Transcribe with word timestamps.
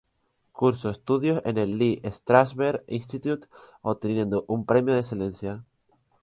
Cursó 0.51 0.89
estudios 0.89 1.43
en 1.45 1.59
el 1.59 1.77
Lee 1.77 2.01
Strasberg 2.03 2.83
Institute", 2.87 3.45
obteniendo 3.83 4.45
un 4.47 4.65
premio 4.65 4.95
de 4.95 5.01
excelencia. 5.01 5.63